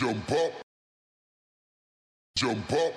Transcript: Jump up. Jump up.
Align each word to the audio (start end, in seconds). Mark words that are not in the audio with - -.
Jump 0.00 0.32
up. 0.32 0.52
Jump 2.34 2.72
up. 2.72 2.94